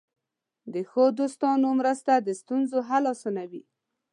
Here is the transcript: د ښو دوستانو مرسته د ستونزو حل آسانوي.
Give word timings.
د 0.73 0.75
ښو 0.89 1.03
دوستانو 1.19 1.69
مرسته 1.79 2.13
د 2.19 2.29
ستونزو 2.41 2.77
حل 2.89 3.03
آسانوي. 3.13 3.63